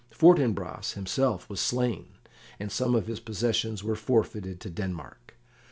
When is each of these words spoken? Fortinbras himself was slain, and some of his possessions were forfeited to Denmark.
Fortinbras 0.09 0.93
himself 0.93 1.47
was 1.47 1.59
slain, 1.61 2.13
and 2.59 2.71
some 2.71 2.95
of 2.95 3.05
his 3.05 3.19
possessions 3.19 3.83
were 3.83 3.95
forfeited 3.95 4.59
to 4.61 4.69
Denmark. 4.71 5.35